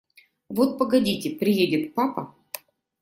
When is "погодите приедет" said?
0.79-1.93